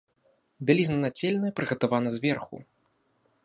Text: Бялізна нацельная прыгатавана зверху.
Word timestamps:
Бялізна 0.69 0.95
нацельная 1.05 1.53
прыгатавана 1.59 2.09
зверху. 2.19 2.55